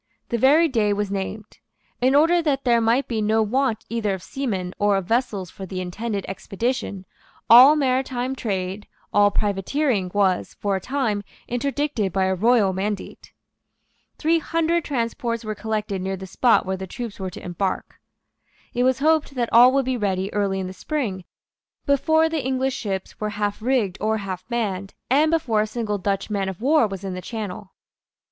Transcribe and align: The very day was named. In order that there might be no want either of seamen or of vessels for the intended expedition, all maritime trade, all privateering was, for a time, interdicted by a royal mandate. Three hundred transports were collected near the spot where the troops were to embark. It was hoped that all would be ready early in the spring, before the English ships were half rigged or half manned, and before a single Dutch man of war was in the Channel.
The 0.29 0.37
very 0.39 0.67
day 0.67 0.93
was 0.93 1.11
named. 1.11 1.59
In 2.01 2.15
order 2.15 2.41
that 2.41 2.63
there 2.63 2.81
might 2.81 3.07
be 3.07 3.21
no 3.21 3.43
want 3.43 3.85
either 3.87 4.15
of 4.15 4.23
seamen 4.23 4.73
or 4.79 4.97
of 4.97 5.05
vessels 5.05 5.51
for 5.51 5.67
the 5.67 5.79
intended 5.79 6.25
expedition, 6.27 7.05
all 7.51 7.75
maritime 7.75 8.35
trade, 8.35 8.87
all 9.13 9.29
privateering 9.29 10.09
was, 10.11 10.55
for 10.55 10.75
a 10.75 10.81
time, 10.81 11.21
interdicted 11.47 12.11
by 12.11 12.25
a 12.25 12.33
royal 12.33 12.73
mandate. 12.73 13.31
Three 14.17 14.39
hundred 14.39 14.83
transports 14.85 15.45
were 15.45 15.53
collected 15.53 16.01
near 16.01 16.17
the 16.17 16.25
spot 16.25 16.65
where 16.65 16.77
the 16.77 16.87
troops 16.87 17.19
were 17.19 17.29
to 17.29 17.43
embark. 17.45 17.99
It 18.73 18.83
was 18.83 18.97
hoped 19.01 19.35
that 19.35 19.53
all 19.53 19.71
would 19.73 19.85
be 19.85 19.97
ready 19.97 20.33
early 20.33 20.59
in 20.59 20.65
the 20.65 20.73
spring, 20.73 21.25
before 21.85 22.27
the 22.27 22.43
English 22.43 22.73
ships 22.73 23.19
were 23.19 23.29
half 23.37 23.61
rigged 23.61 23.99
or 24.01 24.17
half 24.17 24.45
manned, 24.49 24.95
and 25.11 25.29
before 25.29 25.61
a 25.61 25.67
single 25.67 25.99
Dutch 25.99 26.27
man 26.31 26.49
of 26.49 26.59
war 26.59 26.87
was 26.87 27.03
in 27.03 27.13
the 27.13 27.21
Channel. 27.21 27.71